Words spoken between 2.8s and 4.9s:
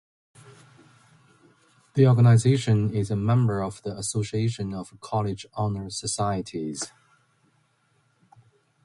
is a member of the Association